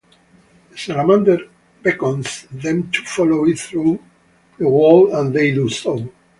[0.73, 1.37] A salamander
[1.83, 3.99] beckons them to follow it through
[4.57, 6.09] the wall and they do so.